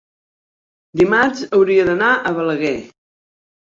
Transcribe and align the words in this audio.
dimarts 1.03 1.45
hauria 1.59 1.87
d'anar 1.93 2.11
a 2.19 2.37
Balaguer. 2.43 2.77